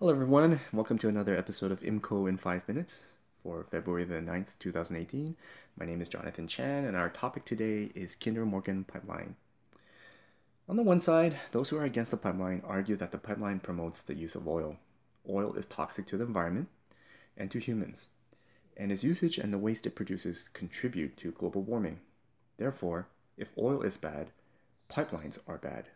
Hello, 0.00 0.12
everyone. 0.12 0.60
Welcome 0.72 0.96
to 0.98 1.08
another 1.08 1.36
episode 1.36 1.72
of 1.72 1.80
IMCO 1.80 2.28
in 2.28 2.36
5 2.36 2.68
Minutes 2.68 3.14
for 3.42 3.64
February 3.64 4.04
the 4.04 4.20
9th, 4.20 4.56
2018. 4.60 5.34
My 5.76 5.86
name 5.86 6.00
is 6.00 6.08
Jonathan 6.08 6.46
Chan, 6.46 6.84
and 6.84 6.96
our 6.96 7.08
topic 7.08 7.44
today 7.44 7.90
is 7.96 8.14
Kinder 8.14 8.46
Morgan 8.46 8.84
Pipeline. 8.84 9.34
On 10.68 10.76
the 10.76 10.84
one 10.84 11.00
side, 11.00 11.36
those 11.50 11.70
who 11.70 11.78
are 11.78 11.84
against 11.84 12.12
the 12.12 12.16
pipeline 12.16 12.62
argue 12.64 12.94
that 12.94 13.10
the 13.10 13.18
pipeline 13.18 13.58
promotes 13.58 14.00
the 14.00 14.14
use 14.14 14.36
of 14.36 14.46
oil. 14.46 14.76
Oil 15.28 15.54
is 15.54 15.66
toxic 15.66 16.06
to 16.06 16.16
the 16.16 16.26
environment 16.26 16.68
and 17.36 17.50
to 17.50 17.58
humans, 17.58 18.06
and 18.76 18.92
its 18.92 19.02
usage 19.02 19.36
and 19.36 19.52
the 19.52 19.58
waste 19.58 19.84
it 19.84 19.96
produces 19.96 20.48
contribute 20.48 21.16
to 21.16 21.32
global 21.32 21.62
warming. 21.62 21.98
Therefore, 22.56 23.08
if 23.36 23.50
oil 23.58 23.82
is 23.82 23.96
bad, 23.96 24.28
pipelines 24.88 25.40
are 25.48 25.58
bad. 25.58 25.86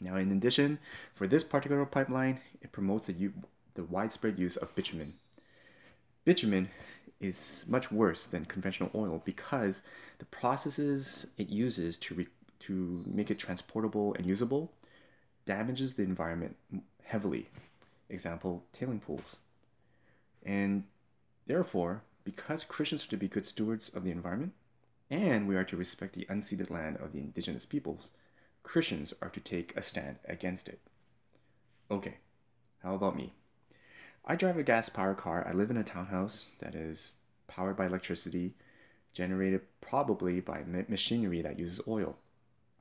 Now, 0.00 0.16
in 0.16 0.30
addition, 0.30 0.78
for 1.14 1.26
this 1.26 1.44
particular 1.44 1.84
pipeline, 1.86 2.40
it 2.60 2.72
promotes 2.72 3.06
the, 3.06 3.14
u- 3.14 3.32
the 3.74 3.84
widespread 3.84 4.38
use 4.38 4.56
of 4.56 4.74
bitumen. 4.74 5.14
Bitumen 6.24 6.68
is 7.20 7.64
much 7.68 7.90
worse 7.90 8.26
than 8.26 8.44
conventional 8.44 8.90
oil 8.94 9.22
because 9.24 9.82
the 10.18 10.26
processes 10.26 11.30
it 11.38 11.48
uses 11.48 11.96
to, 11.96 12.14
re- 12.14 12.26
to 12.60 13.04
make 13.06 13.30
it 13.30 13.38
transportable 13.38 14.14
and 14.14 14.26
usable 14.26 14.72
damages 15.46 15.94
the 15.94 16.02
environment 16.02 16.56
heavily. 17.04 17.46
Example, 18.10 18.64
tailing 18.72 19.00
pools. 19.00 19.36
And 20.44 20.84
therefore, 21.46 22.02
because 22.24 22.64
Christians 22.64 23.04
are 23.06 23.10
to 23.10 23.16
be 23.16 23.28
good 23.28 23.46
stewards 23.46 23.88
of 23.88 24.04
the 24.04 24.10
environment, 24.10 24.52
and 25.10 25.48
we 25.48 25.56
are 25.56 25.64
to 25.64 25.76
respect 25.76 26.14
the 26.14 26.26
unceded 26.26 26.70
land 26.70 26.96
of 26.96 27.12
the 27.12 27.20
indigenous 27.20 27.64
peoples, 27.64 28.10
Christians 28.66 29.14
are 29.22 29.28
to 29.28 29.38
take 29.38 29.76
a 29.76 29.80
stand 29.80 30.16
against 30.26 30.68
it. 30.68 30.80
Okay, 31.88 32.16
how 32.82 32.96
about 32.96 33.16
me? 33.16 33.32
I 34.24 34.34
drive 34.34 34.58
a 34.58 34.64
gas 34.64 34.88
powered 34.88 35.18
car. 35.18 35.46
I 35.48 35.52
live 35.52 35.70
in 35.70 35.76
a 35.76 35.84
townhouse 35.84 36.56
that 36.58 36.74
is 36.74 37.12
powered 37.46 37.76
by 37.76 37.86
electricity, 37.86 38.54
generated 39.14 39.60
probably 39.80 40.40
by 40.40 40.64
machinery 40.66 41.40
that 41.42 41.60
uses 41.60 41.80
oil. 41.86 42.16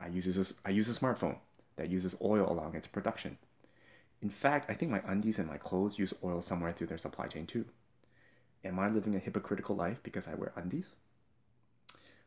I 0.02 0.08
use, 0.08 0.26
a, 0.36 0.68
I 0.68 0.72
use 0.72 0.90
a 0.90 1.00
smartphone 1.00 1.38
that 1.76 1.92
uses 1.92 2.20
oil 2.20 2.52
along 2.52 2.76
its 2.76 2.88
production. 2.88 3.38
In 4.24 4.32
fact, 4.32 4.72
I 4.72 4.74
think 4.74 4.92
my 4.92 5.04
undies 5.06 5.38
and 5.38 5.48
my 5.48 5.58
clothes 5.58 6.00
use 6.00 6.16
oil 6.24 6.42
somewhere 6.42 6.72
through 6.72 6.88
their 6.88 6.98
supply 6.98 7.28
chain 7.28 7.46
too. 7.46 7.66
Am 8.64 8.80
I 8.80 8.90
living 8.90 9.16
a 9.16 9.20
hypocritical 9.20 9.76
life 9.76 10.02
because 10.02 10.28
I 10.28 10.34
wear 10.34 10.52
undies? 10.56 10.96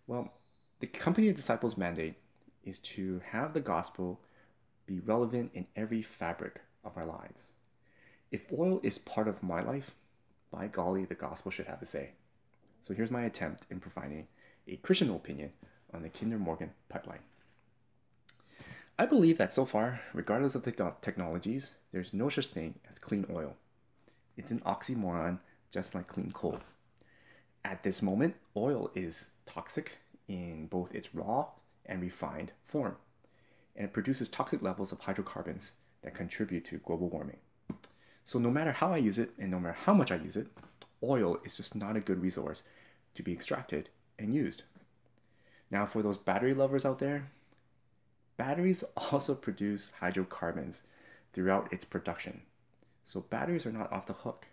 Well, 0.07 0.33
the 0.79 0.87
company 0.87 1.29
of 1.29 1.35
disciples 1.35 1.77
mandate 1.77 2.15
is 2.65 2.79
to 2.81 3.23
have 3.31 3.55
the 3.55 3.61
gospel 3.61 4.21
be 4.87 5.01
relevant 5.01 5.51
in 5.55 5.67
every 5.77 6.03
fabric 6.03 6.63
of 6.85 6.97
our 6.97 7.07
lives. 7.07 7.53
If 8.31 8.53
oil 8.53 8.81
is 8.83 8.99
part 8.99 9.29
of 9.29 9.43
my 9.43 9.63
life, 9.63 9.93
by 10.51 10.67
golly, 10.67 11.05
the 11.05 11.15
gospel 11.15 11.51
should 11.51 11.67
have 11.67 11.83
a 11.83 11.87
say. 11.87 12.13
So 12.83 12.95
here's 12.95 13.11
my 13.11 13.23
attempt 13.23 13.65
in 13.71 13.81
providing 13.81 14.29
a 14.67 14.77
Christian 14.77 15.11
opinion 15.11 15.53
on 15.93 16.03
the 16.03 16.09
Kinder 16.09 16.39
Morgan 16.39 16.73
pipeline. 16.89 17.21
I 18.99 19.07
believe 19.07 19.39
that 19.39 19.53
so 19.53 19.65
far, 19.65 20.01
regardless 20.13 20.55
of 20.55 20.65
the 20.65 20.95
technologies, 21.01 21.75
there's 21.93 22.13
no 22.13 22.29
such 22.29 22.49
thing 22.49 22.81
as 22.89 22.99
clean 22.99 23.27
oil. 23.31 23.57
It's 24.37 24.51
an 24.51 24.61
oxymoron, 24.61 25.39
just 25.71 25.95
like 25.95 26.09
clean 26.09 26.31
coal. 26.31 26.61
At 27.65 27.83
this 27.83 28.03
moment, 28.03 28.37
oil 28.57 28.91
is 28.95 29.33
toxic 29.47 29.99
in 30.27 30.67
both 30.67 30.95
its 30.95 31.15
raw 31.15 31.49
and 31.89 32.03
refined 32.03 32.53
form, 32.63 32.97
and 33.75 33.87
it 33.87 33.93
produces 33.93 34.29
toxic 34.29 34.63
levels 34.63 34.93
of 34.93 35.01
hydrocarbons 35.01 35.73
that 36.03 36.15
contribute 36.15 36.65
to 36.67 36.79
global 36.79 37.09
warming. 37.09 37.39
So, 38.25 38.39
no 38.39 38.51
matter 38.51 38.73
how 38.73 38.93
I 38.93 38.99
use 38.99 39.19
it 39.19 39.31
and 39.39 39.51
no 39.51 39.59
matter 39.59 39.79
how 39.85 39.95
much 39.95 40.13
I 40.13 40.17
use 40.17 40.37
it, 40.37 40.49
oil 41.03 41.39
is 41.45 41.57
just 41.57 41.75
not 41.75 41.97
a 41.97 42.01
good 42.01 42.21
resource 42.21 42.63
to 43.15 43.23
be 43.23 43.33
extracted 43.33 43.89
and 44.19 44.35
used. 44.35 44.63
Now, 45.71 45.87
for 45.87 46.03
those 46.03 46.19
battery 46.19 46.55
lovers 46.55 46.85
out 46.85 46.99
there, 46.99 47.29
batteries 48.37 48.85
also 49.13 49.35
produce 49.35 49.93
hydrocarbons 50.01 50.85
throughout 51.33 51.73
its 51.73 51.85
production. 51.85 52.43
So, 53.03 53.23
batteries 53.23 53.65
are 53.65 53.73
not 53.73 53.91
off 53.91 54.07
the 54.07 54.13
hook. 54.13 54.47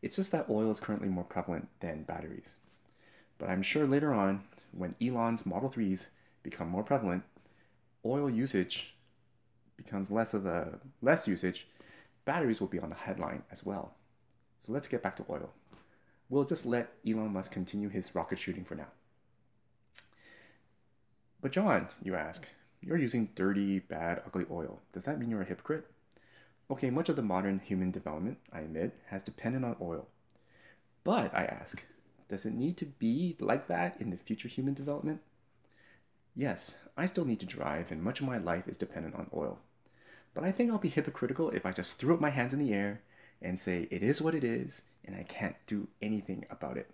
It's 0.00 0.16
just 0.16 0.32
that 0.32 0.48
oil 0.48 0.70
is 0.70 0.80
currently 0.80 1.08
more 1.08 1.24
prevalent 1.24 1.68
than 1.80 2.04
batteries. 2.04 2.54
But 3.38 3.50
I'm 3.50 3.62
sure 3.62 3.86
later 3.86 4.12
on, 4.12 4.44
when 4.72 4.94
Elon's 5.02 5.44
Model 5.44 5.70
3s 5.70 6.08
become 6.42 6.68
more 6.68 6.82
prevalent, 6.82 7.24
oil 8.04 8.30
usage 8.30 8.94
becomes 9.76 10.10
less 10.10 10.34
of 10.34 10.46
a 10.46 10.80
less 11.00 11.26
usage, 11.26 11.66
batteries 12.24 12.60
will 12.60 12.68
be 12.68 12.78
on 12.78 12.90
the 12.90 12.94
headline 12.94 13.42
as 13.50 13.64
well. 13.64 13.94
So 14.58 14.72
let's 14.72 14.88
get 14.88 15.02
back 15.02 15.16
to 15.16 15.24
oil. 15.28 15.50
We'll 16.28 16.44
just 16.44 16.64
let 16.64 16.92
Elon 17.06 17.32
Musk 17.32 17.52
continue 17.52 17.88
his 17.88 18.14
rocket 18.14 18.38
shooting 18.38 18.64
for 18.64 18.74
now. 18.74 18.88
But 21.40 21.52
John, 21.52 21.88
you 22.02 22.14
ask, 22.14 22.48
you're 22.80 22.96
using 22.96 23.30
dirty, 23.34 23.80
bad, 23.80 24.22
ugly 24.24 24.46
oil. 24.50 24.80
Does 24.92 25.04
that 25.04 25.18
mean 25.18 25.30
you're 25.30 25.42
a 25.42 25.46
hypocrite? 25.46 25.86
Okay, 26.70 26.90
much 26.90 27.08
of 27.08 27.16
the 27.16 27.22
modern 27.22 27.58
human 27.58 27.90
development, 27.90 28.38
I 28.52 28.60
admit, 28.60 28.94
has 29.08 29.24
depended 29.24 29.64
on 29.64 29.76
oil. 29.80 30.06
But 31.04 31.34
I 31.34 31.44
ask, 31.44 31.84
does 32.28 32.46
it 32.46 32.54
need 32.54 32.76
to 32.78 32.86
be 32.86 33.36
like 33.40 33.66
that 33.66 34.00
in 34.00 34.10
the 34.10 34.16
future 34.16 34.48
human 34.48 34.72
development? 34.72 35.20
Yes, 36.34 36.88
I 36.96 37.06
still 37.06 37.24
need 37.24 37.40
to 37.40 37.46
drive, 37.46 37.90
and 37.90 38.02
much 38.02 38.20
of 38.20 38.26
my 38.26 38.38
life 38.38 38.66
is 38.66 38.78
dependent 38.78 39.14
on 39.14 39.30
oil. 39.34 39.58
But 40.34 40.44
I 40.44 40.52
think 40.52 40.70
I'll 40.70 40.78
be 40.78 40.88
hypocritical 40.88 41.50
if 41.50 41.66
I 41.66 41.72
just 41.72 41.98
throw 41.98 42.14
up 42.14 42.20
my 42.20 42.30
hands 42.30 42.54
in 42.54 42.58
the 42.58 42.72
air 42.72 43.02
and 43.40 43.58
say 43.58 43.86
it 43.90 44.02
is 44.02 44.22
what 44.22 44.34
it 44.34 44.44
is 44.44 44.82
and 45.04 45.16
I 45.16 45.24
can't 45.24 45.56
do 45.66 45.88
anything 46.00 46.46
about 46.50 46.76
it. 46.76 46.88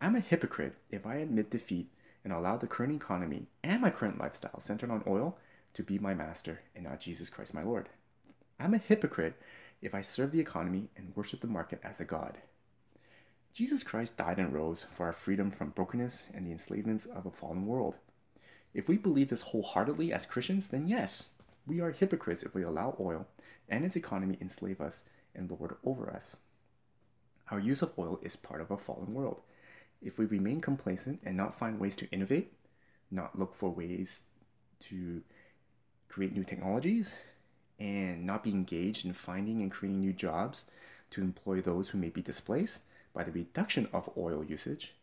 I'm 0.00 0.16
a 0.16 0.20
hypocrite 0.20 0.76
if 0.90 1.06
I 1.06 1.16
admit 1.16 1.50
defeat 1.50 1.88
and 2.22 2.32
allow 2.32 2.56
the 2.56 2.66
current 2.66 2.94
economy 2.94 3.48
and 3.62 3.82
my 3.82 3.90
current 3.90 4.18
lifestyle 4.18 4.60
centered 4.60 4.90
on 4.90 5.02
oil 5.06 5.36
to 5.74 5.82
be 5.82 5.98
my 5.98 6.14
master 6.14 6.62
and 6.74 6.84
not 6.84 7.00
Jesus 7.00 7.28
Christ 7.28 7.54
my 7.54 7.62
Lord. 7.62 7.88
I'm 8.58 8.74
a 8.74 8.78
hypocrite 8.78 9.34
if 9.82 9.94
I 9.94 10.02
serve 10.02 10.32
the 10.32 10.40
economy 10.40 10.88
and 10.96 11.14
worship 11.14 11.40
the 11.40 11.46
market 11.46 11.80
as 11.82 12.00
a 12.00 12.04
God. 12.04 12.38
Jesus 13.52 13.84
Christ 13.84 14.16
died 14.16 14.38
and 14.38 14.52
rose 14.52 14.82
for 14.82 15.06
our 15.06 15.12
freedom 15.12 15.50
from 15.50 15.70
brokenness 15.70 16.30
and 16.34 16.46
the 16.46 16.52
enslavements 16.52 17.06
of 17.06 17.26
a 17.26 17.30
fallen 17.30 17.66
world. 17.66 17.96
If 18.74 18.88
we 18.88 18.98
believe 18.98 19.28
this 19.28 19.42
wholeheartedly 19.42 20.12
as 20.12 20.26
Christians, 20.26 20.68
then 20.68 20.88
yes, 20.88 21.34
we 21.66 21.80
are 21.80 21.92
hypocrites 21.92 22.42
if 22.42 22.54
we 22.54 22.62
allow 22.62 22.96
oil 23.00 23.26
and 23.68 23.84
its 23.84 23.96
economy 23.96 24.36
enslave 24.40 24.80
us 24.80 25.08
and 25.34 25.50
lord 25.50 25.76
over 25.84 26.10
us. 26.10 26.40
Our 27.50 27.60
use 27.60 27.82
of 27.82 27.98
oil 27.98 28.18
is 28.22 28.36
part 28.36 28.60
of 28.60 28.70
a 28.70 28.76
fallen 28.76 29.14
world. 29.14 29.40
If 30.02 30.18
we 30.18 30.26
remain 30.26 30.60
complacent 30.60 31.20
and 31.24 31.36
not 31.36 31.54
find 31.54 31.78
ways 31.78 31.96
to 31.96 32.10
innovate, 32.10 32.52
not 33.10 33.38
look 33.38 33.54
for 33.54 33.70
ways 33.70 34.26
to 34.80 35.22
create 36.08 36.34
new 36.34 36.44
technologies, 36.44 37.14
and 37.78 38.24
not 38.24 38.44
be 38.44 38.50
engaged 38.50 39.04
in 39.04 39.12
finding 39.12 39.60
and 39.60 39.70
creating 39.70 40.00
new 40.00 40.12
jobs 40.12 40.66
to 41.10 41.20
employ 41.20 41.60
those 41.60 41.90
who 41.90 41.98
may 41.98 42.08
be 42.08 42.22
displaced 42.22 42.80
by 43.12 43.24
the 43.24 43.32
reduction 43.32 43.88
of 43.92 44.10
oil 44.16 44.44
usage, 44.44 44.94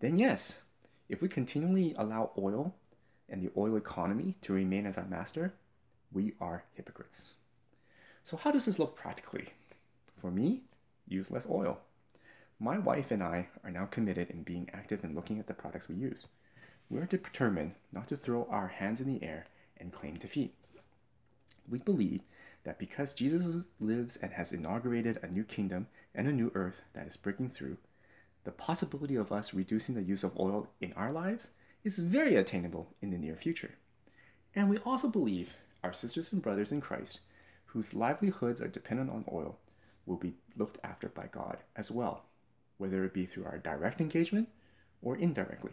then 0.00 0.18
yes, 0.18 0.62
if 1.08 1.20
we 1.20 1.28
continually 1.28 1.94
allow 1.96 2.30
oil 2.38 2.74
and 3.34 3.42
the 3.42 3.50
oil 3.56 3.74
economy 3.74 4.36
to 4.42 4.52
remain 4.52 4.86
as 4.86 4.96
our 4.96 5.06
master, 5.06 5.54
we 6.12 6.34
are 6.40 6.62
hypocrites. 6.74 7.34
So, 8.22 8.36
how 8.36 8.52
does 8.52 8.66
this 8.66 8.78
look 8.78 8.96
practically? 8.96 9.48
For 10.16 10.30
me, 10.30 10.60
use 11.08 11.32
less 11.32 11.44
oil. 11.50 11.80
My 12.60 12.78
wife 12.78 13.10
and 13.10 13.24
I 13.24 13.48
are 13.64 13.72
now 13.72 13.86
committed 13.86 14.30
in 14.30 14.44
being 14.44 14.70
active 14.72 15.02
in 15.02 15.16
looking 15.16 15.40
at 15.40 15.48
the 15.48 15.52
products 15.52 15.88
we 15.88 15.96
use. 15.96 16.28
We 16.88 17.00
are 17.00 17.06
determined 17.06 17.72
not 17.92 18.06
to 18.10 18.16
throw 18.16 18.46
our 18.48 18.68
hands 18.68 19.00
in 19.00 19.12
the 19.12 19.26
air 19.26 19.46
and 19.80 19.92
claim 19.92 20.14
defeat. 20.14 20.54
We 21.68 21.80
believe 21.80 22.20
that 22.62 22.78
because 22.78 23.14
Jesus 23.14 23.66
lives 23.80 24.16
and 24.16 24.34
has 24.34 24.52
inaugurated 24.52 25.18
a 25.22 25.28
new 25.28 25.42
kingdom 25.42 25.88
and 26.14 26.28
a 26.28 26.32
new 26.32 26.52
earth 26.54 26.82
that 26.92 27.08
is 27.08 27.16
breaking 27.16 27.48
through, 27.48 27.78
the 28.44 28.52
possibility 28.52 29.16
of 29.16 29.32
us 29.32 29.52
reducing 29.52 29.96
the 29.96 30.02
use 30.02 30.22
of 30.22 30.38
oil 30.38 30.68
in 30.80 30.92
our 30.92 31.10
lives 31.10 31.50
is 31.84 31.98
very 31.98 32.34
attainable 32.36 32.94
in 33.00 33.10
the 33.10 33.18
near 33.18 33.36
future. 33.36 33.74
And 34.54 34.70
we 34.70 34.78
also 34.78 35.10
believe 35.10 35.56
our 35.82 35.92
sisters 35.92 36.32
and 36.32 36.42
brothers 36.42 36.72
in 36.72 36.80
Christ, 36.80 37.20
whose 37.66 37.94
livelihoods 37.94 38.60
are 38.60 38.68
dependent 38.68 39.10
on 39.10 39.24
oil, 39.30 39.58
will 40.06 40.16
be 40.16 40.34
looked 40.56 40.78
after 40.82 41.08
by 41.08 41.28
God 41.30 41.58
as 41.76 41.90
well, 41.90 42.24
whether 42.78 43.04
it 43.04 43.12
be 43.12 43.26
through 43.26 43.44
our 43.44 43.58
direct 43.58 44.00
engagement 44.00 44.48
or 45.02 45.16
indirectly. 45.16 45.72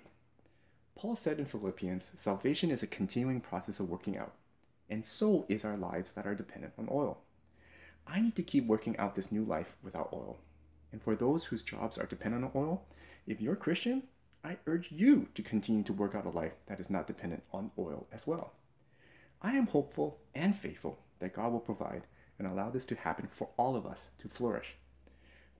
Paul 0.96 1.16
said 1.16 1.40
in 1.40 1.46
Philippians, 1.46 2.12
salvation 2.19 2.69
is 2.72 2.84
a 2.84 2.88
continuing 2.88 3.42
process 3.42 3.80
of 3.80 3.90
working 3.90 4.18
out, 4.18 4.34
and 4.90 5.06
so 5.06 5.46
is 5.48 5.63
our 5.63 5.78
lives 5.78 6.12
that 6.13 6.28
are 6.28 6.36
dependent 6.36 6.74
on 6.78 6.88
oil. 6.92 7.19
I 8.06 8.19
need 8.22 8.36
to 8.36 8.44
keep 8.44 8.68
working 8.68 8.98
out 8.98 9.16
this 9.16 9.31
new 9.31 9.44
life 9.44 9.78
without 9.81 10.10
oil. 10.12 10.40
And 10.92 11.02
for 11.02 11.16
those 11.16 11.46
whose 11.46 11.63
jobs 11.63 11.98
are 11.98 12.06
dependent 12.06 12.44
on 12.44 12.52
oil, 12.54 12.84
if 13.25 13.40
you're 13.40 13.56
Christian, 13.56 14.04
I 14.43 14.57
urge 14.65 14.91
you 14.91 15.27
to 15.35 15.43
continue 15.43 15.83
to 15.83 15.93
work 15.93 16.15
out 16.15 16.25
a 16.25 16.29
life 16.29 16.55
that 16.65 16.79
is 16.79 16.89
not 16.89 17.07
dependent 17.07 17.43
on 17.53 17.71
oil 17.77 18.07
as 18.11 18.25
well. 18.25 18.53
I 19.41 19.53
am 19.53 19.67
hopeful 19.67 20.19
and 20.33 20.55
faithful 20.55 20.99
that 21.19 21.33
God 21.33 21.51
will 21.51 21.59
provide 21.59 22.03
and 22.39 22.47
allow 22.47 22.69
this 22.69 22.85
to 22.85 22.95
happen 22.95 23.27
for 23.27 23.49
all 23.57 23.75
of 23.75 23.85
us 23.85 24.09
to 24.17 24.27
flourish. 24.27 24.75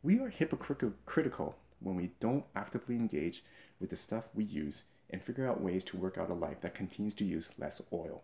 We 0.02 0.20
are 0.20 0.30
hypocritical 0.30 1.56
when 1.80 1.96
we 1.96 2.12
don't 2.20 2.46
actively 2.56 2.96
engage 2.96 3.44
with 3.80 3.92
the 3.92 3.96
stuff 3.96 4.30
we 4.34 4.44
use 4.44 4.86
and 5.10 5.22
figure 5.22 5.48
out 5.48 5.62
ways 5.62 5.84
to 5.86 5.98
work 5.98 6.18
out 6.18 6.30
a 6.30 6.34
life 6.34 6.62
that 6.62 6.74
continues 6.74 7.14
to 7.16 7.26
use 7.26 7.52
less 7.60 7.82
oil. 7.94 8.24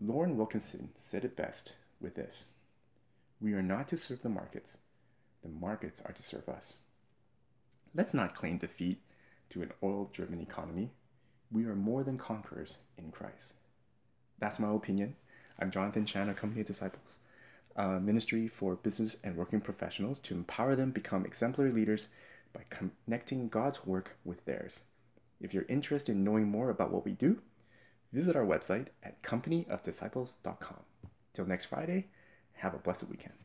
Loren 0.00 0.36
Wilkinson 0.36 0.90
said 0.96 1.24
it 1.24 1.36
best 1.36 1.76
with 2.00 2.16
this 2.16 2.52
We 3.40 3.54
are 3.54 3.62
not 3.62 3.88
to 3.88 3.96
serve 3.96 4.22
the 4.22 4.28
markets, 4.28 4.78
the 5.42 5.48
markets 5.48 6.02
are 6.04 6.12
to 6.12 6.22
serve 6.22 6.48
us. 6.48 6.78
Let's 7.94 8.12
not 8.12 8.34
claim 8.34 8.58
defeat 8.58 9.00
to 9.50 9.62
an 9.62 9.72
oil 9.82 10.10
driven 10.12 10.40
economy. 10.40 10.90
We 11.50 11.64
are 11.66 11.74
more 11.74 12.02
than 12.02 12.18
conquerors 12.18 12.78
in 12.98 13.10
Christ. 13.10 13.54
That's 14.38 14.58
my 14.58 14.74
opinion. 14.74 15.16
I'm 15.58 15.70
Jonathan 15.70 16.06
Chan, 16.06 16.28
a 16.28 16.34
company 16.34 16.62
of 16.62 16.66
disciples, 16.66 17.18
a 17.76 18.00
ministry 18.00 18.48
for 18.48 18.74
business 18.74 19.20
and 19.22 19.36
working 19.36 19.60
professionals 19.60 20.18
to 20.20 20.34
empower 20.34 20.74
them 20.74 20.90
become 20.90 21.24
exemplary 21.24 21.70
leaders 21.70 22.08
by 22.52 22.62
connecting 22.70 23.48
God's 23.48 23.86
work 23.86 24.16
with 24.24 24.44
theirs. 24.44 24.84
If 25.40 25.54
you're 25.54 25.66
interested 25.68 26.12
in 26.12 26.24
knowing 26.24 26.48
more 26.48 26.70
about 26.70 26.90
what 26.90 27.04
we 27.04 27.12
do, 27.12 27.42
visit 28.12 28.36
our 28.36 28.46
website 28.46 28.88
at 29.02 29.22
companyofdisciples.com. 29.22 30.80
Till 31.34 31.46
next 31.46 31.66
Friday, 31.66 32.06
have 32.54 32.74
a 32.74 32.78
blessed 32.78 33.10
weekend. 33.10 33.43